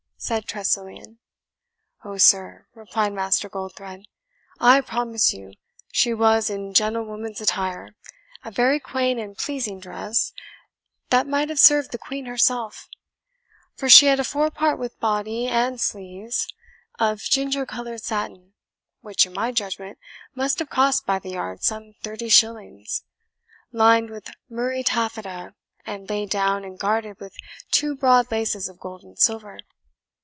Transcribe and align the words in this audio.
said 0.23 0.45
Tressilian. 0.45 1.17
"Oh, 2.05 2.17
sir," 2.19 2.67
replied 2.75 3.11
Master 3.13 3.49
Goldthred, 3.49 4.05
"I 4.59 4.81
promise 4.81 5.33
you, 5.33 5.53
she 5.91 6.13
was 6.13 6.47
in 6.47 6.75
gentlewoman's 6.75 7.41
attire 7.41 7.95
a 8.45 8.51
very 8.51 8.79
quaint 8.79 9.19
and 9.19 9.35
pleasing 9.35 9.79
dress, 9.79 10.31
that 11.09 11.25
might 11.25 11.49
have 11.49 11.57
served 11.59 11.91
the 11.91 11.97
Queen 11.97 12.27
herself; 12.27 12.87
for 13.73 13.89
she 13.89 14.05
had 14.05 14.19
a 14.19 14.23
forepart 14.23 14.77
with 14.77 14.99
body 14.99 15.47
and 15.47 15.81
sleeves, 15.81 16.47
of 16.99 17.21
ginger 17.21 17.65
coloured 17.65 18.03
satin, 18.03 18.53
which, 18.99 19.25
in 19.25 19.33
my 19.33 19.51
judgment, 19.51 19.97
must 20.35 20.59
have 20.59 20.69
cost 20.69 21.03
by 21.03 21.17
the 21.17 21.31
yard 21.31 21.63
some 21.63 21.93
thirty 22.03 22.29
shillings, 22.29 23.01
lined 23.71 24.11
with 24.11 24.29
murrey 24.47 24.83
taffeta, 24.83 25.55
and 25.83 26.11
laid 26.11 26.29
down 26.29 26.63
and 26.63 26.77
guarded 26.77 27.19
with 27.19 27.33
two 27.71 27.95
broad 27.95 28.29
laces 28.29 28.69
of 28.69 28.79
gold 28.79 29.01
and 29.01 29.17
silver. 29.17 29.57